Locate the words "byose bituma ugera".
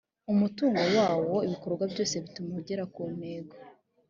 1.91-2.83